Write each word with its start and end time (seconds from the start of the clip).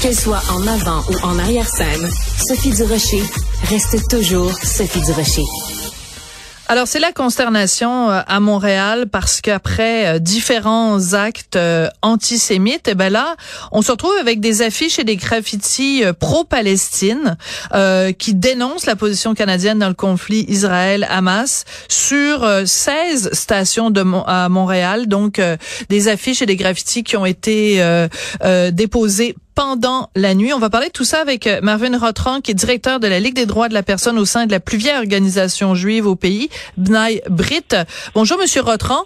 Qu'elle 0.00 0.16
soit 0.16 0.42
en 0.50 0.66
avant 0.66 1.02
ou 1.10 1.26
en 1.26 1.38
arrière-scène, 1.38 2.08
Sophie 2.48 2.70
Durocher 2.70 3.22
reste 3.68 4.08
toujours 4.08 4.50
Sophie 4.52 5.02
Durocher. 5.02 5.44
Alors 6.70 6.86
c'est 6.86 7.00
la 7.00 7.10
consternation 7.10 8.10
euh, 8.10 8.20
à 8.28 8.38
Montréal 8.38 9.06
parce 9.10 9.40
qu'après 9.40 10.06
euh, 10.06 10.18
différents 10.20 11.14
actes 11.14 11.56
euh, 11.56 11.88
antisémites, 12.00 12.86
eh 12.86 12.94
ben 12.94 13.12
là, 13.12 13.34
on 13.72 13.82
se 13.82 13.90
retrouve 13.90 14.14
avec 14.20 14.38
des 14.38 14.62
affiches 14.62 15.00
et 15.00 15.04
des 15.04 15.16
graffitis 15.16 16.04
pro-Palestine 16.20 17.36
qui 18.18 18.34
dénoncent 18.34 18.86
la 18.86 18.94
position 18.94 19.34
canadienne 19.34 19.80
dans 19.80 19.88
le 19.88 19.94
conflit 19.94 20.44
Israël-Hamas 20.48 21.64
sur 21.88 22.48
16 22.64 23.30
stations 23.32 23.90
de 23.90 24.04
à 24.26 24.48
Montréal, 24.48 25.08
donc 25.08 25.40
des 25.88 26.08
affiches 26.08 26.42
et 26.42 26.46
des 26.46 26.56
graffitis 26.56 27.02
qui 27.02 27.16
ont 27.16 27.26
été 27.26 27.82
déposés 28.72 29.34
pendant 29.54 30.10
la 30.16 30.34
nuit. 30.34 30.52
On 30.52 30.58
va 30.58 30.70
parler 30.70 30.88
de 30.88 30.92
tout 30.92 31.04
ça 31.04 31.20
avec 31.20 31.46
euh, 31.46 31.60
Marvin 31.62 31.96
Rotran, 31.98 32.40
qui 32.40 32.50
est 32.50 32.54
directeur 32.54 33.00
de 33.00 33.06
la 33.06 33.20
Ligue 33.20 33.34
des 33.34 33.46
droits 33.46 33.68
de 33.68 33.74
la 33.74 33.82
personne 33.82 34.18
au 34.18 34.24
sein 34.24 34.46
de 34.46 34.52
la 34.52 34.60
plus 34.60 34.78
vieille 34.78 34.96
organisation 34.96 35.74
juive 35.74 36.06
au 36.06 36.16
pays, 36.16 36.50
Bnai 36.76 37.22
Brit. 37.28 37.74
Bonjour, 38.14 38.38
Monsieur 38.38 38.62
Rotran. 38.62 39.04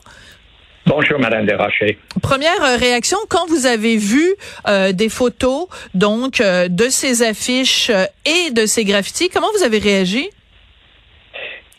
Bonjour, 0.87 1.19
Madame 1.19 1.47
Desrochers. 1.47 1.99
Première 2.21 2.63
euh, 2.63 2.77
réaction, 2.77 3.19
quand 3.29 3.47
vous 3.49 3.67
avez 3.67 3.97
vu 3.97 4.35
euh, 4.69 4.93
des 4.93 5.09
photos 5.09 5.67
donc 5.95 6.43
de 6.43 6.89
ces 6.89 7.23
affiches 7.23 7.91
et 8.25 8.51
de 8.51 8.67
ces 8.67 8.85
graffitis, 8.85 9.31
comment 9.31 9.49
vous 9.57 9.65
avez 9.65 9.79
réagi? 9.79 10.29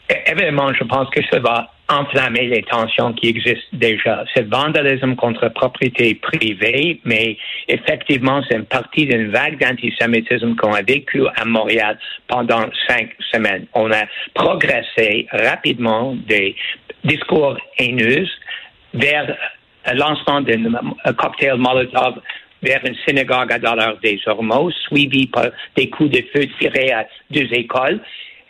Évidemment, 0.10 0.72
je 0.74 0.84
pense 0.84 1.10
que 1.10 1.22
ça 1.32 1.40
va 1.40 1.72
enflammer 1.90 2.48
les 2.48 2.64
tensions 2.64 3.14
qui 3.14 3.30
existent 3.30 3.66
déjà. 3.74 4.24
C'est 4.34 4.48
vandalisme 4.48 5.16
contre 5.16 5.50
propriété 5.50 6.16
privée, 6.16 7.00
mais 7.06 7.38
effectivement, 7.68 8.42
c'est 8.48 8.56
une 8.58 8.66
partie 8.66 9.06
d'une 9.06 9.32
vague 9.32 9.60
d'antisémitisme 9.60 10.56
qu'on 10.56 10.74
a 10.74 10.82
vécu 10.82 11.24
à 11.36 11.46
Montréal 11.46 11.98
pendant 12.28 12.66
cinq 12.88 13.16
semaines. 13.32 13.68
On 13.74 13.92
a 13.92 14.04
progressé 14.34 15.28
rapidement 15.32 16.16
des 16.28 16.56
discours 17.04 17.58
haineux 17.78 18.26
vers 18.94 19.36
le 19.88 19.98
lancement 19.98 20.42
d'un 20.42 21.14
cocktail 21.14 21.58
Molotov 21.58 22.20
vers 22.64 22.84
une 22.84 22.96
synagogue 23.08 23.52
à 23.52 23.60
Dollar 23.60 23.98
des 24.02 24.20
Hormos, 24.26 24.74
suivi 24.88 25.28
par 25.28 25.48
des 25.76 25.90
coups 25.90 26.10
de 26.10 26.24
feu 26.34 26.48
tirés 26.60 26.92
à 26.92 27.06
deux 27.30 27.48
écoles. 27.54 28.00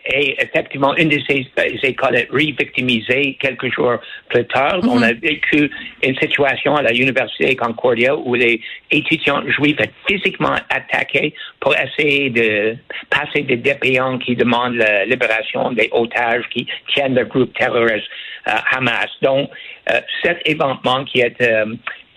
Et 0.08 0.36
effectivement, 0.40 0.96
une 0.96 1.10
de 1.10 1.20
ces 1.28 1.48
écoles 1.82 2.16
est 2.16 2.30
re-victimisée 2.32 3.38
quelques 3.40 3.74
jours 3.74 3.98
plus 4.30 4.46
tard. 4.46 4.80
On 4.84 5.02
a 5.02 5.14
vécu 5.14 5.72
une 6.04 6.16
situation 6.18 6.76
à 6.76 6.84
la 6.84 6.94
Université 6.94 7.56
Concordia 7.56 8.16
où 8.16 8.36
les 8.36 8.62
étudiants 8.92 9.42
juifs 9.48 9.80
étaient 9.80 9.92
physiquement 10.08 10.56
attaqués 10.70 11.34
pour 11.60 11.74
essayer 11.76 12.30
de 12.30 12.76
passer 13.10 13.42
des 13.42 13.58
dépliants 13.58 14.20
qui 14.20 14.36
demandent 14.36 14.76
la 14.76 15.06
libération 15.06 15.72
des 15.72 15.90
otages 15.92 16.46
qui 16.52 16.68
tiennent 16.94 17.16
le 17.16 17.26
groupe 17.26 17.58
terroriste 17.58 18.08
euh, 18.48 18.52
Hamas. 18.72 19.10
Donc, 19.24 19.50
euh, 19.92 20.02
cet 20.24 20.48
événement 20.48 21.04
qui 21.06 21.22
est 21.22 21.42
euh, 21.42 21.66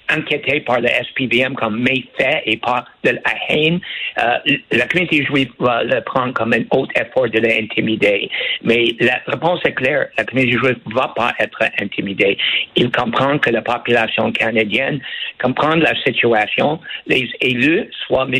inquiété 0.08 0.60
par 0.60 0.80
le 0.80 0.88
SPVM 0.88 1.54
comme 1.54 1.80
méfait 1.80 2.42
et 2.46 2.56
pas 2.56 2.84
de 3.04 3.10
la 3.10 3.20
haine, 3.48 3.80
euh, 4.18 4.38
la 4.72 4.86
communauté 4.86 5.24
juive 5.24 5.50
va 5.58 5.82
le 5.84 6.00
prendre 6.02 6.32
comme 6.32 6.52
un 6.52 6.64
autre 6.70 6.92
effort 7.00 7.28
de 7.28 7.38
l'intimider. 7.38 8.30
Mais 8.62 8.94
la 9.00 9.20
réponse 9.26 9.60
est 9.64 9.74
claire, 9.74 10.08
la 10.16 10.24
communauté 10.24 10.58
juive 10.58 10.78
ne 10.86 10.94
va 10.94 11.12
pas 11.14 11.32
être 11.38 11.62
intimidée. 11.80 12.36
Il 12.76 12.90
comprend 12.90 13.38
que 13.38 13.50
la 13.50 13.62
population 13.62 14.32
canadienne 14.32 15.00
comprend 15.40 15.74
la 15.76 15.94
situation. 16.02 16.80
Les 17.06 17.28
élus, 17.40 17.88
soit 18.06 18.26
M. 18.32 18.34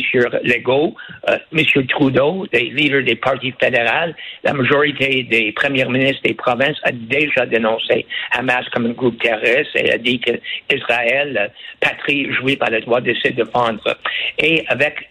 Legault, 0.44 0.94
euh, 1.28 1.38
M. 1.53 1.86
Trudeau, 1.88 2.47
les 2.53 2.70
leaders 2.70 3.05
des 3.05 3.16
partis 3.16 3.55
fédéraux, 3.60 4.12
la 4.44 4.53
majorité 4.53 5.22
des 5.25 5.53
premiers 5.53 5.84
ministres 5.87 6.22
des 6.25 6.34
provinces 6.34 6.78
a 6.82 6.92
déjà 6.92 7.47
dénoncé 7.47 8.06
Hamas 8.32 8.69
comme 8.71 8.87
un 8.87 8.91
groupe 8.91 9.21
terroriste 9.22 9.75
et 9.75 9.92
a 9.92 9.98
dit 9.98 10.21
que 10.21 10.32
Israël 10.75 11.50
patrie 11.80 12.32
juive 12.32 12.58
a 12.60 12.70
le 12.70 12.80
droit 12.80 13.00
de 13.00 13.14
se 13.14 13.28
défendre. 13.28 13.96
Et 14.38 14.64
avec 14.69 15.08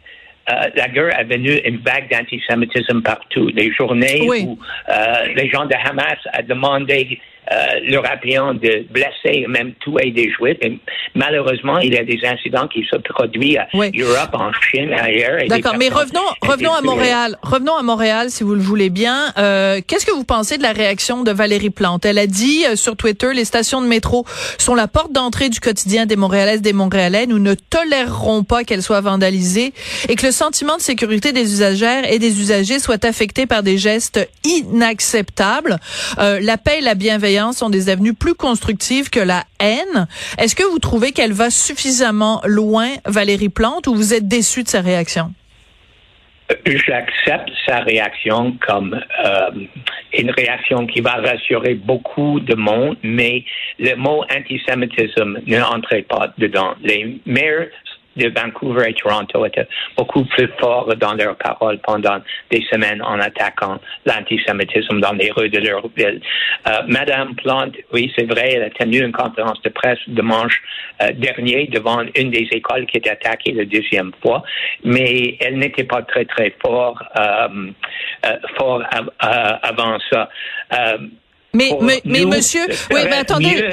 euh, 0.49 0.53
la 0.75 0.87
guerre 0.87 1.17
a 1.17 1.23
venu 1.23 1.59
une 1.65 1.77
vague 1.77 2.09
d'antisémitisme 2.09 3.01
partout. 3.01 3.49
Les 3.53 3.71
journées 3.73 4.21
où 4.21 4.57
euh, 4.89 5.33
les 5.35 5.49
gens 5.49 5.65
de 5.65 5.75
Hamas 5.75 6.17
ont 6.37 6.43
demandé 6.47 7.19
euh, 7.51 7.79
le 7.87 7.97
rappelant 7.99 8.53
de 8.53 8.85
blesser, 8.89 9.45
même 9.47 9.73
tuer 9.79 10.11
des 10.11 10.29
Juifs. 10.31 10.57
Et 10.61 10.77
malheureusement, 11.15 11.79
il 11.79 11.93
y 11.93 11.97
a 11.97 12.03
des 12.03 12.19
incidents 12.25 12.67
qui 12.67 12.85
se 12.89 12.97
produisent 12.97 13.59
en 13.73 13.79
Europe, 13.79 14.33
en 14.33 14.51
Chine, 14.53 14.93
ailleurs. 14.93 15.39
D'accord, 15.47 15.75
mais 15.77 15.89
revenons, 15.89 16.19
revenons 16.41 16.73
à 16.73 16.81
Montréal. 16.81 17.37
Revenons 17.41 17.75
à 17.75 17.83
Montréal, 17.83 18.29
si 18.29 18.43
vous 18.43 18.53
le 18.53 18.61
voulez 18.61 18.89
bien. 18.89 19.33
Euh, 19.37 19.79
Qu'est-ce 19.85 20.05
que 20.05 20.11
vous 20.11 20.25
pensez 20.25 20.57
de 20.57 20.63
la 20.63 20.73
réaction 20.73 21.23
de 21.23 21.31
Valérie 21.31 21.69
Plante? 21.69 22.05
Elle 22.05 22.17
a 22.17 22.27
dit 22.27 22.65
euh, 22.65 22.75
sur 22.75 22.97
Twitter, 22.97 23.33
les 23.33 23.45
stations 23.45 23.81
de 23.81 23.87
métro 23.87 24.25
sont 24.57 24.75
la 24.75 24.87
porte 24.87 25.13
d'entrée 25.13 25.49
du 25.49 25.59
quotidien 25.59 26.05
des 26.05 26.15
Montréalaises, 26.17 26.61
des 26.61 26.73
Montréalais. 26.73 27.27
Nous 27.27 27.39
ne 27.39 27.53
tolérerons 27.53 28.43
pas 28.43 28.63
qu'elles 28.63 28.83
soient 28.83 29.01
vandalisées 29.01 29.73
et 30.09 30.15
que 30.15 30.25
le 30.25 30.31
sentiment 30.31 30.75
de 30.75 30.81
sécurité 30.81 31.31
des 31.31 31.53
usagères 31.53 32.11
et 32.11 32.19
des 32.19 32.41
usagers 32.41 32.79
soit 32.79 33.05
affecté 33.05 33.45
par 33.45 33.63
des 33.63 33.77
gestes 33.77 34.27
inacceptables. 34.43 35.77
Euh, 36.19 36.39
la 36.41 36.57
paix 36.57 36.79
et 36.79 36.81
la 36.81 36.95
bienveillance 36.95 37.36
sont 37.53 37.69
des 37.69 37.89
avenues 37.89 38.13
plus 38.13 38.35
constructives 38.35 39.09
que 39.09 39.19
la 39.19 39.43
haine. 39.59 40.07
Est-ce 40.37 40.55
que 40.55 40.63
vous 40.63 40.79
trouvez 40.79 41.11
qu'elle 41.11 41.33
va 41.33 41.49
suffisamment 41.49 42.41
loin, 42.45 42.89
Valérie 43.05 43.49
Plante, 43.49 43.87
ou 43.87 43.95
vous 43.95 44.13
êtes 44.13 44.27
déçu 44.27 44.63
de 44.63 44.67
sa 44.67 44.81
réaction? 44.81 45.33
J'accepte 46.65 47.51
sa 47.65 47.79
réaction 47.79 48.55
comme 48.65 48.93
euh, 49.25 49.49
une 50.17 50.31
réaction 50.31 50.87
qui 50.87 51.01
va 51.01 51.15
rassurer 51.15 51.73
beaucoup 51.73 52.39
de 52.39 52.55
monde, 52.55 52.95
mais 53.03 53.43
le 53.79 53.95
mot 53.95 54.23
antisémitisme 54.33 55.39
ne 55.45 55.61
entrait 55.61 56.03
pas 56.03 56.33
dedans. 56.37 56.75
Les 56.81 57.19
maires 57.25 57.67
de 58.17 58.29
Vancouver 58.29 58.89
et 58.89 58.93
Toronto 58.93 59.45
étaient 59.45 59.67
beaucoup 59.97 60.25
plus 60.25 60.49
forts 60.59 60.93
dans 60.95 61.13
leurs 61.13 61.35
paroles 61.37 61.79
pendant 61.79 62.19
des 62.51 62.65
semaines 62.71 63.01
en 63.01 63.19
attaquant 63.19 63.79
l'antisémitisme 64.05 64.99
dans 64.99 65.13
les 65.13 65.31
rues 65.31 65.49
de 65.49 65.59
leur 65.59 65.87
ville. 65.95 66.21
Euh, 66.67 66.71
Madame 66.87 67.35
Plante, 67.35 67.75
oui, 67.93 68.11
c'est 68.17 68.25
vrai, 68.25 68.53
elle 68.55 68.63
a 68.63 68.69
tenu 68.69 68.99
une 68.99 69.11
conférence 69.11 69.61
de 69.61 69.69
presse 69.69 69.99
dimanche 70.07 70.61
euh, 71.01 71.11
dernier 71.13 71.67
devant 71.67 72.01
une 72.15 72.31
des 72.31 72.47
écoles 72.51 72.85
qui 72.87 72.97
était 72.97 73.11
attaquée 73.11 73.51
la 73.51 73.65
deuxième 73.65 74.11
fois, 74.21 74.43
mais 74.83 75.37
elle 75.39 75.57
n'était 75.57 75.83
pas 75.83 76.01
très, 76.01 76.25
très 76.25 76.53
fort, 76.61 77.01
euh, 77.19 77.73
fort 78.57 78.83
avant 79.19 79.97
ça. 80.11 80.29
mais, 81.53 81.71
mais, 81.81 82.01
mais, 82.05 82.25
monsieur, 82.25 82.65
oui, 82.91 83.01
mais 83.05 83.17
attendez 83.17 83.69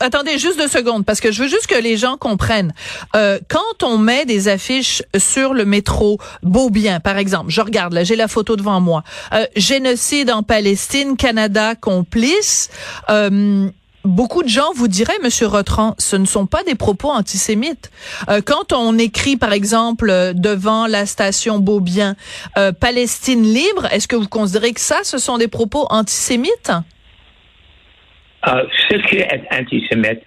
attendez 0.00 0.38
juste 0.38 0.58
deux 0.58 0.68
secondes, 0.68 1.04
parce 1.04 1.20
que 1.20 1.32
je 1.32 1.42
veux 1.42 1.48
juste 1.48 1.66
que 1.66 1.80
les 1.80 1.96
gens 1.96 2.16
comprennent. 2.16 2.72
Euh, 3.14 3.38
quand 3.48 3.82
on 3.82 3.98
met 3.98 4.24
des 4.24 4.48
affiches 4.48 5.02
sur 5.16 5.54
le 5.54 5.64
métro 5.64 6.18
Beaubien, 6.42 7.00
par 7.00 7.18
exemple, 7.18 7.50
je 7.50 7.60
regarde, 7.60 7.92
là, 7.92 8.04
j'ai 8.04 8.16
la 8.16 8.28
photo 8.28 8.56
devant 8.56 8.80
moi, 8.80 9.02
euh, 9.32 9.46
génocide 9.56 10.30
en 10.30 10.42
Palestine, 10.42 11.16
Canada 11.16 11.74
complice, 11.74 12.70
euh, 13.08 13.70
Beaucoup 14.04 14.42
de 14.42 14.48
gens 14.48 14.72
vous 14.74 14.88
diraient, 14.88 15.18
Monsieur 15.22 15.46
Rotran, 15.46 15.94
ce 15.98 16.16
ne 16.16 16.24
sont 16.24 16.46
pas 16.46 16.62
des 16.64 16.74
propos 16.74 17.10
antisémites. 17.10 17.90
Euh, 18.30 18.40
quand 18.42 18.72
on 18.72 18.96
écrit, 18.96 19.36
par 19.36 19.52
exemple, 19.52 20.32
devant 20.34 20.86
la 20.86 21.04
station 21.04 21.58
Beaubien, 21.58 22.16
euh, 22.56 22.72
Palestine 22.72 23.42
libre, 23.42 23.86
est-ce 23.90 24.08
que 24.08 24.16
vous 24.16 24.26
considérez 24.26 24.72
que 24.72 24.80
ça, 24.80 25.00
ce 25.02 25.18
sont 25.18 25.36
des 25.36 25.48
propos 25.48 25.86
antisémites? 25.90 26.72
Euh, 28.48 28.64
ce 28.88 28.96
qui 29.06 29.16
est 29.16 29.48
antisémite 29.52 30.22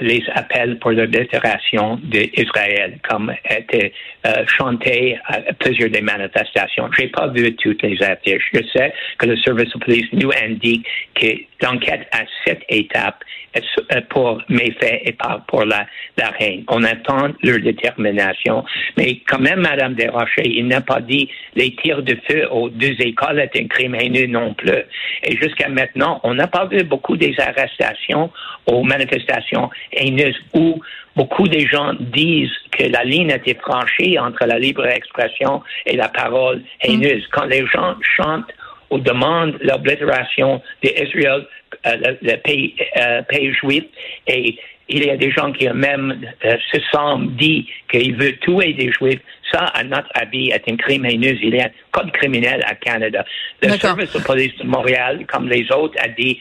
les 0.00 0.22
appels 0.34 0.78
pour 0.78 0.92
l'oblitération 0.92 1.98
d'Israël, 2.04 2.98
comme 3.08 3.34
été 3.50 3.92
euh, 4.26 4.44
chanté 4.46 5.18
à 5.26 5.40
plusieurs 5.54 5.90
des 5.90 6.00
manifestations. 6.00 6.88
Je 6.96 7.02
n'ai 7.02 7.08
pas 7.08 7.28
vu 7.28 7.54
toutes 7.56 7.82
les 7.82 8.00
affiches. 8.02 8.50
Je 8.52 8.60
sais 8.72 8.92
que 9.18 9.26
le 9.26 9.36
service 9.38 9.72
de 9.72 9.78
police 9.78 10.06
nous 10.12 10.30
indique 10.42 10.86
que 11.14 11.26
l'enquête 11.62 12.06
à 12.12 12.20
cette 12.44 12.62
étape 12.68 13.24
est 13.54 13.62
euh, 13.92 14.00
pour 14.08 14.40
méfaits 14.48 15.00
et 15.04 15.12
pas 15.12 15.42
pour 15.48 15.64
la, 15.64 15.86
la 16.16 16.32
haine. 16.38 16.64
On 16.68 16.82
attend 16.84 17.32
leur 17.42 17.58
détermination. 17.58 18.64
Mais 18.96 19.20
quand 19.26 19.40
même, 19.40 19.60
Madame 19.60 19.94
Desrochers, 19.94 20.48
il 20.48 20.68
n'a 20.68 20.80
pas 20.80 21.00
dit 21.00 21.28
les 21.54 21.74
tirs 21.76 22.02
de 22.02 22.16
feu 22.28 22.46
aux 22.50 22.68
deux 22.68 22.94
écoles 23.00 23.40
est 23.40 23.56
un 23.56 23.66
crime 23.66 23.94
haineux 23.94 24.26
non 24.26 24.54
plus. 24.54 24.82
Et 25.24 25.36
jusqu'à 25.36 25.68
maintenant, 25.68 26.20
on 26.22 26.34
n'a 26.34 26.46
pas 26.46 26.66
vu 26.66 26.84
beaucoup 26.84 27.16
des 27.16 27.34
arrestations 27.38 28.30
aux 28.66 28.82
manifestations 28.82 29.55
haineuses 29.92 30.40
où 30.54 30.80
beaucoup 31.16 31.48
de 31.48 31.60
gens 31.60 31.94
disent 31.98 32.50
que 32.72 32.84
la 32.84 33.04
ligne 33.04 33.32
a 33.32 33.36
été 33.36 33.54
franchie 33.54 34.18
entre 34.18 34.44
la 34.46 34.58
libre 34.58 34.86
expression 34.86 35.62
et 35.86 35.96
la 35.96 36.08
parole 36.08 36.62
haineuse. 36.82 37.24
Mm. 37.24 37.28
Quand 37.32 37.46
les 37.46 37.66
gens 37.66 37.94
chantent 38.16 38.52
ou 38.90 38.98
demandent 38.98 39.58
l'oblitération 39.60 40.62
d'Israël, 40.82 41.46
euh, 41.86 42.14
le, 42.22 42.36
pays, 42.36 42.74
euh, 42.98 43.22
pays 43.22 43.52
juif, 43.54 43.84
et 44.26 44.56
il 44.88 45.04
y 45.04 45.10
a 45.10 45.16
des 45.16 45.30
gens 45.30 45.52
qui 45.52 45.68
même 45.68 46.20
euh, 46.44 46.56
se 46.72 46.78
sont 46.92 47.18
dit 47.36 47.68
qu'ils 47.90 48.14
veulent 48.16 48.38
tuer 48.38 48.72
des 48.74 48.92
Juifs. 48.92 49.20
Ça, 49.50 49.64
à 49.74 49.82
notre 49.84 50.08
avis, 50.14 50.50
est 50.50 50.62
un 50.68 50.76
crime 50.76 51.04
haineux. 51.06 51.36
Il 51.42 51.54
y 51.54 51.60
a 51.60 51.66
un 51.66 51.70
code 51.92 52.12
criminel 52.12 52.62
à 52.66 52.74
Canada. 52.74 53.24
Le 53.62 53.70
service 53.70 54.12
de 54.12 54.20
police 54.20 54.56
de 54.58 54.64
Montréal, 54.64 55.24
comme 55.26 55.48
les 55.48 55.70
autres, 55.72 55.96
a 56.00 56.08
dit 56.08 56.38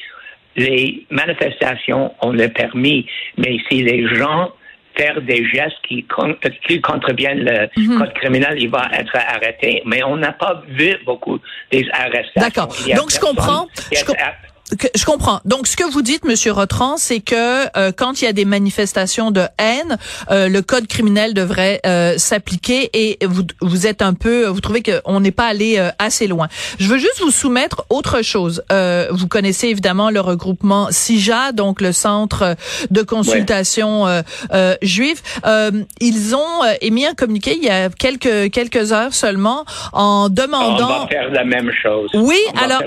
les 0.55 1.05
manifestations, 1.09 2.13
on 2.21 2.31
le 2.31 2.47
permis, 2.49 3.05
mais 3.37 3.57
si 3.69 3.83
les 3.83 4.07
gens 4.15 4.51
faire 4.97 5.21
des 5.21 5.45
gestes 5.45 5.75
qui, 5.87 6.05
qui 6.67 6.81
contreviennent 6.81 7.43
le 7.43 7.67
mhm. 7.75 7.99
code 7.99 8.13
criminel, 8.13 8.55
il 8.57 8.69
va 8.69 8.89
être 8.93 9.15
arrêté. 9.15 9.81
Mais 9.85 10.03
on 10.03 10.15
n'a 10.15 10.31
pas 10.31 10.63
vu 10.69 10.95
beaucoup 11.05 11.39
des 11.71 11.85
arrestations. 11.91 12.41
D'accord. 12.41 12.67
Donc, 12.95 13.11
je 13.11 13.19
comprends. 13.19 13.67
Je 13.91 14.05
comprends. 15.05 15.39
Donc, 15.45 15.67
ce 15.67 15.77
que 15.77 15.83
vous 15.83 16.01
dites, 16.01 16.25
Monsieur 16.25 16.51
Rotran, 16.51 16.97
c'est 16.97 17.19
que 17.19 17.65
euh, 17.77 17.91
quand 17.95 18.21
il 18.21 18.25
y 18.25 18.27
a 18.27 18.33
des 18.33 18.45
manifestations 18.45 19.31
de 19.31 19.43
haine, 19.59 19.97
euh, 20.31 20.49
le 20.49 20.61
code 20.61 20.87
criminel 20.87 21.33
devrait 21.33 21.79
euh, 21.85 22.17
s'appliquer 22.17 22.89
et 22.93 23.19
vous, 23.25 23.43
vous 23.61 23.87
êtes 23.87 24.01
un 24.01 24.13
peu, 24.13 24.47
vous 24.47 24.61
trouvez 24.61 24.81
qu'on 24.81 25.19
n'est 25.19 25.31
pas 25.31 25.45
allé 25.45 25.81
assez 25.99 26.27
loin. 26.27 26.47
Je 26.79 26.87
veux 26.87 26.97
juste 26.97 27.21
vous 27.21 27.31
soumettre 27.31 27.85
autre 27.89 28.21
chose. 28.21 28.63
vous 29.11 29.27
connaissez 29.27 29.67
évidemment 29.67 30.09
le 30.09 30.19
regroupement 30.19 30.87
SIJA, 30.89 31.51
donc 31.51 31.81
le 31.81 31.91
centre 31.91 32.55
de 32.89 33.01
consultation 33.01 34.05
juive. 34.81 35.21
ils 36.01 36.35
ont 36.35 36.63
émis 36.81 37.05
un 37.05 37.13
communiqué 37.13 37.55
il 37.55 37.63
y 37.63 37.69
a 37.69 37.89
quelques 37.89 38.51
quelques 38.51 38.91
heures 38.91 39.13
seulement 39.13 39.65
en 39.93 40.29
demandant. 40.29 41.01
On 41.01 41.03
va 41.03 41.07
faire 41.07 41.29
la 41.31 41.45
même 41.45 41.71
chose. 41.81 42.09
Oui, 42.13 42.39
alors. 42.61 42.81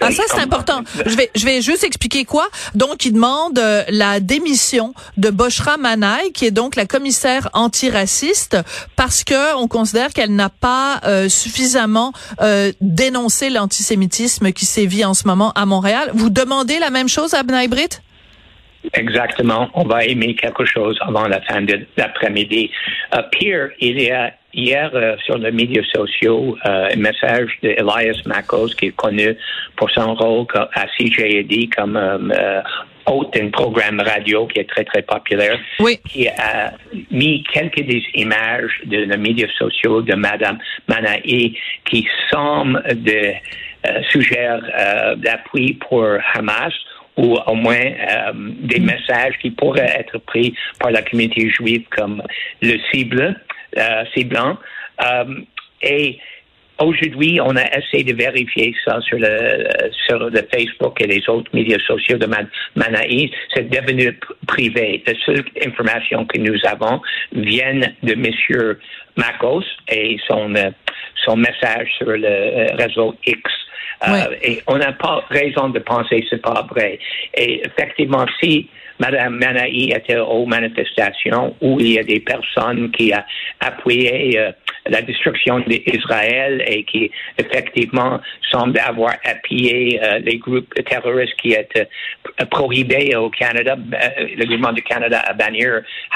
Ah, 0.00 0.10
ça 0.10 0.22
c'est 0.28 0.40
important. 0.40 0.82
Je 1.04 1.16
vais 1.16 1.23
je 1.34 1.44
vais 1.44 1.62
juste 1.62 1.84
expliquer 1.84 2.24
quoi. 2.24 2.48
Donc, 2.74 3.04
il 3.04 3.12
demande 3.12 3.58
euh, 3.58 3.84
la 3.88 4.20
démission 4.20 4.94
de 5.16 5.30
Boshra 5.30 5.76
Manaï, 5.76 6.32
qui 6.32 6.46
est 6.46 6.50
donc 6.50 6.76
la 6.76 6.86
commissaire 6.86 7.48
antiraciste, 7.52 8.56
parce 8.96 9.24
que 9.24 9.56
on 9.56 9.68
considère 9.68 10.12
qu'elle 10.12 10.34
n'a 10.34 10.48
pas 10.48 11.00
euh, 11.04 11.28
suffisamment 11.28 12.12
euh, 12.40 12.72
dénoncé 12.80 13.50
l'antisémitisme 13.50 14.52
qui 14.52 14.66
sévit 14.66 15.04
en 15.04 15.14
ce 15.14 15.26
moment 15.26 15.52
à 15.52 15.66
Montréal. 15.66 16.10
Vous 16.14 16.30
demandez 16.30 16.78
la 16.78 16.90
même 16.90 17.08
chose 17.08 17.34
à 17.34 17.42
Bnaï 17.42 17.68
Brit? 17.68 18.00
Exactement. 18.92 19.68
On 19.74 19.84
va 19.84 20.04
aimer 20.04 20.34
quelque 20.34 20.64
chose 20.64 20.98
avant 21.00 21.26
la 21.26 21.40
fin 21.40 21.62
de 21.62 21.86
l'après-midi. 21.96 22.70
pire, 23.32 23.70
il 23.80 24.02
y 24.02 24.10
a 24.10 24.32
hier 24.54 24.90
euh, 24.94 25.16
sur 25.24 25.36
les 25.38 25.50
médias 25.50 25.82
sociaux 25.94 26.56
euh, 26.64 26.88
un 26.92 26.96
message 26.96 27.50
d'Elias 27.62 28.22
Makos, 28.26 28.68
qui 28.78 28.86
est 28.86 28.96
connu 28.96 29.36
pour 29.76 29.90
son 29.90 30.14
rôle 30.14 30.46
à 30.54 30.86
CJAD 30.96 31.74
comme 31.76 31.96
euh, 31.96 32.60
hôte 33.06 33.34
d'un 33.34 33.50
programme 33.50 34.00
radio 34.00 34.46
qui 34.46 34.60
est 34.60 34.68
très, 34.68 34.84
très 34.84 35.02
populaire, 35.02 35.58
oui. 35.80 35.98
qui 36.08 36.28
a 36.28 36.72
mis 37.10 37.42
quelques 37.52 37.82
des 37.82 38.02
images 38.14 38.80
de 38.86 38.98
les 38.98 39.16
médias 39.16 39.48
sociaux 39.58 40.00
de 40.02 40.14
Madame 40.14 40.58
Manaï 40.88 41.54
qui 41.84 42.06
semblent 42.30 42.82
de 42.94 43.32
suggérer 44.10 44.60
d'appui 45.16 45.74
pour 45.74 46.06
Hamas 46.32 46.72
ou 47.16 47.36
au 47.46 47.54
moins 47.54 47.92
des 48.34 48.80
mm. 48.80 48.84
messages 48.84 49.38
qui 49.40 49.50
pourraient 49.50 49.94
être 49.98 50.18
pris 50.18 50.54
par 50.80 50.90
la 50.90 51.02
communauté 51.02 51.48
juive 51.48 51.84
comme 51.90 52.22
le 52.60 52.78
cible 52.92 53.36
euh, 53.76 54.04
c'est 54.14 54.24
blanc. 54.24 54.56
Euh, 55.02 55.40
et 55.82 56.18
Aujourd'hui, 56.78 57.40
on 57.40 57.54
a 57.56 57.64
essayé 57.78 58.02
de 58.02 58.14
vérifier 58.14 58.74
ça 58.84 59.00
sur 59.02 59.18
le 59.18 59.64
sur 60.06 60.18
le 60.18 60.42
Facebook 60.52 61.00
et 61.00 61.06
les 61.06 61.22
autres 61.28 61.50
médias 61.52 61.78
sociaux 61.86 62.18
de 62.18 62.26
Manaïs. 62.74 63.30
C'est 63.54 63.68
devenu 63.68 64.18
privé. 64.48 65.02
La 65.06 65.14
seule 65.24 65.44
information 65.64 66.24
que 66.26 66.38
nous 66.38 66.58
avons 66.64 67.00
vient 67.32 67.80
de 68.02 68.14
Monsieur 68.14 68.80
Makos 69.16 69.64
et 69.88 70.16
son 70.26 70.52
euh, 70.56 70.70
son 71.24 71.36
message 71.36 71.88
sur 71.96 72.08
le 72.08 72.76
réseau 72.76 73.14
X. 73.24 73.40
et 74.42 74.60
on 74.66 74.76
n'a 74.76 74.92
pas 74.92 75.24
raison 75.30 75.68
de 75.68 75.78
penser 75.78 76.22
que 76.22 76.26
c'est 76.30 76.42
pas 76.42 76.66
vrai. 76.68 76.98
Et 77.36 77.62
effectivement, 77.64 78.26
si 78.42 78.68
Madame 78.98 79.36
Manaï 79.38 79.92
était 79.92 80.18
aux 80.18 80.46
manifestations 80.46 81.54
où 81.60 81.78
il 81.80 81.94
y 81.94 81.98
a 81.98 82.04
des 82.04 82.20
personnes 82.20 82.90
qui 82.92 83.12
ont 83.14 83.22
appuyé 83.60 84.38
euh, 84.38 84.52
la 84.86 85.02
destruction 85.02 85.60
d'Israël 85.60 86.62
et 86.66 86.84
qui 86.84 87.10
effectivement 87.38 88.20
semblent 88.50 88.78
avoir 88.78 89.14
appuyé 89.24 90.00
euh, 90.02 90.18
les 90.18 90.38
groupes 90.38 90.72
terroristes 90.84 91.34
qui 91.40 91.52
étaient 91.52 91.88
euh, 92.40 92.44
prohibés 92.46 93.14
au 93.16 93.30
Canada. 93.30 93.76
le 93.76 94.44
gouvernement 94.44 94.72
du 94.72 94.82
Canada 94.82 95.20
a 95.20 95.32
banni 95.32 95.64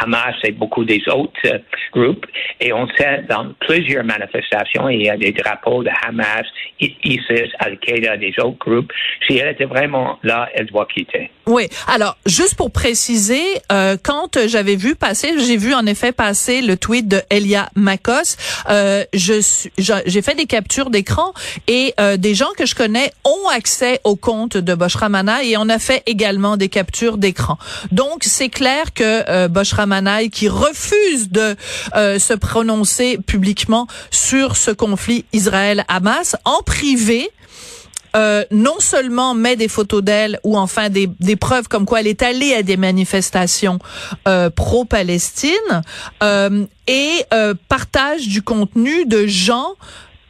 Hamas 0.00 0.34
et 0.44 0.52
beaucoup 0.52 0.84
des 0.84 1.02
autres 1.08 1.60
groupes. 1.92 2.26
Et 2.60 2.72
on 2.72 2.86
sait 2.96 3.24
dans 3.28 3.52
plusieurs 3.60 4.04
manifestations, 4.04 4.88
il 4.88 5.02
y 5.02 5.10
a 5.10 5.16
des 5.16 5.32
drapeaux 5.32 5.82
de 5.82 5.90
Hamas, 6.06 6.46
ISIS, 6.80 7.50
Al-Qaïda, 7.58 8.16
des 8.16 8.34
autres 8.40 8.58
groupes. 8.58 8.92
Si 9.26 9.38
elle 9.38 9.48
était 9.48 9.64
vraiment 9.64 10.18
là, 10.22 10.48
elle 10.54 10.66
doit 10.66 10.86
quitter. 10.86 11.30
Oui. 11.46 11.68
Alors, 11.86 12.16
juste 12.26 12.56
pour 12.56 12.70
préciser, 12.70 13.42
euh, 13.72 13.96
quand 14.02 14.38
j'avais 14.46 14.76
vu 14.76 14.94
passer, 14.94 15.32
j'ai 15.38 15.56
vu 15.56 15.72
en 15.72 15.86
effet 15.86 16.12
passer 16.12 16.60
le 16.60 16.76
tweet 16.76 17.08
de 17.08 17.22
Elia 17.30 17.70
Makos. 17.74 18.36
Euh, 18.68 19.04
je 19.12 19.38
j'ai 19.76 20.22
fait 20.22 20.34
des 20.34 20.46
captures 20.46 20.90
d'écran 20.90 21.32
et 21.66 21.94
euh, 22.00 22.16
des 22.16 22.34
gens 22.34 22.50
que 22.56 22.66
je 22.66 22.74
connais 22.74 23.12
ont 23.24 23.48
accès 23.48 24.00
au 24.04 24.16
compte 24.16 24.56
de 24.56 24.74
Boshra 24.74 25.08
et 25.42 25.56
on 25.56 25.68
a 25.68 25.78
fait 25.78 26.02
également 26.06 26.56
des 26.56 26.68
captures 26.68 27.18
d'écran. 27.18 27.58
Donc, 27.92 28.24
c'est 28.24 28.48
clair 28.48 28.92
que 28.94 29.28
euh, 29.28 29.48
Boshra 29.48 29.86
qui 30.30 30.48
refuse 30.48 31.30
de 31.30 31.56
euh, 31.96 32.18
se 32.18 32.34
prononcer 32.34 33.18
publiquement 33.26 33.86
sur 34.10 34.56
ce 34.56 34.70
conflit 34.70 35.24
Israël-Hamas 35.32 36.36
en 36.44 36.62
privé, 36.62 37.30
euh, 38.16 38.44
non 38.50 38.80
seulement 38.80 39.34
met 39.34 39.56
des 39.56 39.68
photos 39.68 40.02
d'elle 40.02 40.40
ou 40.44 40.56
enfin 40.56 40.88
des, 40.88 41.08
des, 41.20 41.36
preuves 41.36 41.68
comme 41.68 41.84
quoi 41.84 42.00
elle 42.00 42.06
est 42.06 42.22
allée 42.22 42.54
à 42.54 42.62
des 42.62 42.76
manifestations 42.76 43.78
euh, 44.26 44.50
pro-Palestine 44.50 45.82
euh, 46.22 46.64
et 46.86 47.10
euh, 47.32 47.54
partage 47.68 48.28
du 48.28 48.42
contenu 48.42 49.04
de 49.06 49.26
gens 49.26 49.74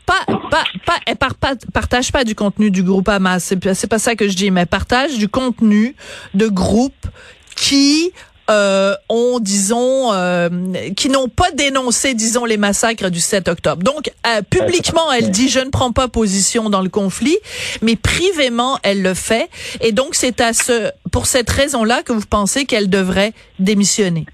pas, 0.07 0.25
pas, 0.51 0.65
pas, 0.87 0.97
elle 1.07 1.17
partage 1.17 2.13
pas 2.13 2.25
du 2.25 2.35
contenu 2.35 2.71
du 2.71 2.83
groupe 2.83 3.11
Hamas, 3.11 3.45
c'est, 3.45 3.75
c'est 3.75 3.87
pas 3.87 3.99
ça 3.99 4.17
que 4.17 4.27
je 4.27 4.35
dis, 4.35 4.51
mais 4.51 4.65
partage 4.65 5.19
du 5.19 5.29
contenu 5.29 5.95
de 6.33 6.49
groupes 6.49 7.07
qui 7.55 8.13
euh, 8.51 8.95
ont, 9.09 9.41
disons, 9.41 10.13
euh, 10.13 10.49
qui 10.97 11.09
n'ont 11.09 11.29
pas 11.29 11.51
dénoncé, 11.53 12.15
disons, 12.15 12.45
les 12.45 12.57
massacres 12.57 13.11
du 13.11 13.21
7 13.21 13.49
octobre. 13.49 13.83
Donc, 13.83 14.11
euh, 14.27 14.43
publiquement, 14.43 15.13
elle 15.13 15.31
dit, 15.31 15.49
je 15.49 15.61
ne 15.61 15.71
prends 15.71 15.93
pas 15.93 16.09
position 16.09 16.71
dans 16.71 16.83
le 16.83 16.89
conflit, 16.89 17.37
mais 17.83 17.97
privément, 17.97 18.79
elle 18.83 19.03
le 19.03 19.15
fait. 19.15 19.49
Et 19.81 19.93
donc, 19.93 20.15
c'est 20.15 20.41
à 20.41 20.53
ce, 20.53 20.91
pour 21.13 21.27
cette 21.27 21.51
raison-là 21.51 22.03
que 22.03 22.13
vous 22.13 22.27
pensez 22.27 22.65
qu'elle 22.65 22.89
devrait 22.89 23.33
démissionner. 23.59 24.27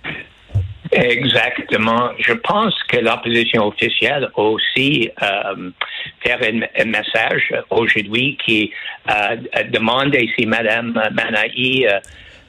Exactement. 0.95 2.11
Je 2.19 2.35
pense 2.35 2.75
que 2.85 2.99
l'opposition 2.99 3.67
officielle 3.67 4.29
aussi 4.37 5.11
euh, 5.23 5.71
faire 6.21 6.39
un, 6.43 6.85
message 6.85 7.53
aujourd'hui 7.71 8.39
qui 8.45 8.71
euh, 9.11 9.37
demande 9.71 10.17
si 10.37 10.47
Mme 10.47 10.93
Manaï 11.13 11.87
euh, 11.87 11.99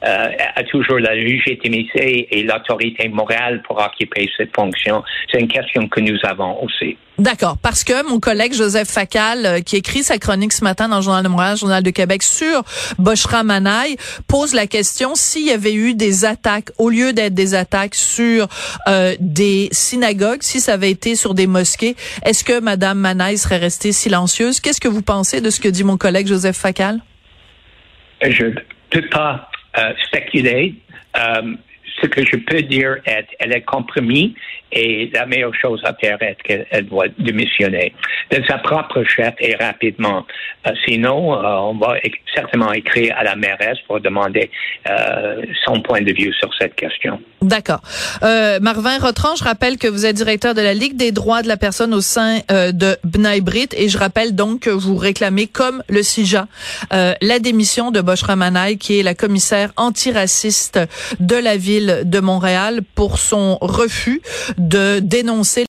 euh, 0.06 0.28
a 0.54 0.62
toujours 0.64 0.98
la 0.98 1.14
légitimité 1.14 2.28
et 2.30 2.42
l'autorité 2.44 3.08
morale 3.08 3.62
pour 3.62 3.78
occuper 3.78 4.30
cette 4.36 4.54
fonction. 4.54 5.02
C'est 5.30 5.40
une 5.40 5.48
question 5.48 5.88
que 5.88 6.00
nous 6.00 6.18
avons 6.22 6.62
aussi. 6.62 6.96
D'accord, 7.18 7.56
parce 7.56 7.82
que 7.82 8.06
mon 8.08 8.20
collègue 8.20 8.52
Joseph 8.52 8.88
Facal, 8.88 9.46
euh, 9.46 9.60
qui 9.60 9.76
écrit 9.76 10.02
sa 10.02 10.18
chronique 10.18 10.52
ce 10.52 10.62
matin 10.62 10.88
dans 10.88 10.96
le 10.96 11.02
Journal 11.02 11.24
de 11.24 11.28
Montréal, 11.28 11.56
Journal 11.56 11.82
de 11.82 11.90
Québec, 11.90 12.22
sur 12.22 12.62
Boshra 12.98 13.42
Manaï, 13.42 13.96
pose 14.28 14.54
la 14.54 14.66
question 14.66 15.14
s'il 15.14 15.46
y 15.46 15.50
avait 15.50 15.74
eu 15.74 15.94
des 15.94 16.26
attaques, 16.26 16.68
au 16.78 16.90
lieu 16.90 17.12
d'être 17.12 17.34
des 17.34 17.54
attaques 17.54 17.94
sur 17.94 18.48
euh, 18.86 19.14
des 19.18 19.70
synagogues, 19.72 20.42
si 20.42 20.60
ça 20.60 20.74
avait 20.74 20.90
été 20.90 21.16
sur 21.16 21.32
des 21.32 21.46
mosquées, 21.46 21.96
est-ce 22.24 22.44
que 22.44 22.60
Madame 22.60 22.98
Manaï 22.98 23.38
serait 23.38 23.56
restée 23.56 23.92
silencieuse? 23.92 24.60
Qu'est-ce 24.60 24.80
que 24.80 24.88
vous 24.88 25.02
pensez 25.02 25.40
de 25.40 25.48
ce 25.48 25.58
que 25.58 25.68
dit 25.68 25.84
mon 25.84 25.96
collègue 25.96 26.26
Joseph 26.26 26.56
Facal? 26.56 27.00
Je 28.22 28.44
ne 28.44 28.54
peux 28.90 29.08
pas 29.08 29.48
euh, 29.78 29.92
spéculer. 30.06 30.74
Euh, 31.16 31.54
ce 32.00 32.06
que 32.06 32.24
je 32.24 32.36
peux 32.36 32.62
dire 32.62 32.96
est, 33.06 33.26
elle 33.38 33.52
est 33.52 33.62
compromis 33.62 34.34
et 34.72 35.10
la 35.12 35.26
meilleure 35.26 35.54
chose 35.54 35.80
à 35.84 35.94
faire 35.94 36.18
est 36.22 36.36
qu'elle 36.42 36.86
doit 36.86 37.06
démissionner 37.18 37.94
de 38.30 38.42
sa 38.48 38.58
propre 38.58 39.04
chef 39.04 39.34
et 39.38 39.54
rapidement. 39.54 40.26
Euh, 40.66 40.72
sinon, 40.86 41.34
euh, 41.34 41.46
on 41.58 41.74
va 41.74 41.94
certainement 42.34 42.72
écrire 42.72 43.14
à 43.16 43.24
la 43.24 43.36
mairesse 43.36 43.78
pour 43.86 44.00
demander 44.00 44.50
euh, 44.90 45.42
son 45.64 45.80
point 45.80 46.02
de 46.02 46.12
vue 46.12 46.32
sur 46.32 46.50
cette 46.58 46.74
question. 46.74 47.20
D'accord. 47.42 47.80
Marvin 48.60 48.98
Rotran, 48.98 49.36
je 49.36 49.44
rappelle 49.44 49.76
que 49.76 49.86
vous 49.86 50.04
êtes 50.04 50.16
directeur 50.16 50.54
de 50.54 50.62
la 50.62 50.74
Ligue 50.74 50.96
des 50.96 51.12
droits 51.12 51.42
de 51.42 51.48
la 51.48 51.56
personne 51.56 51.94
au 51.94 52.00
sein 52.00 52.38
de 52.48 52.96
B'nai 53.04 53.40
Brit 53.40 53.68
et 53.76 53.88
je 53.88 53.98
rappelle 53.98 54.34
donc 54.34 54.60
que 54.60 54.70
vous 54.70 54.96
réclamez, 54.96 55.46
comme 55.46 55.82
le 55.88 56.02
CIJA, 56.02 56.48
la 56.90 57.38
démission 57.38 57.90
de 57.90 58.00
Manaï, 58.34 58.78
qui 58.78 58.98
est 58.98 59.02
la 59.02 59.14
commissaire 59.14 59.70
antiraciste 59.76 60.80
de 61.20 61.36
la 61.36 61.56
ville 61.56 62.02
de 62.04 62.20
Montréal 62.20 62.80
pour 62.94 63.18
son 63.18 63.58
refus 63.60 64.22
de 64.58 65.00
dénoncer 65.00 65.64